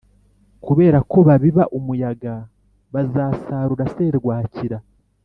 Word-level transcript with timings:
Kubera 0.65 0.97
ko 1.11 1.17
babiba 1.27 1.63
umuyaga 1.77 2.33
bazasarura 2.93 3.83
serwakira 3.95 4.77